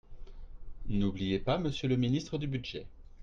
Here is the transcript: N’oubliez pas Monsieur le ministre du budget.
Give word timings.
N’oubliez 0.89 1.37
pas 1.37 1.59
Monsieur 1.59 1.87
le 1.87 1.95
ministre 1.95 2.39
du 2.39 2.47
budget. 2.47 2.87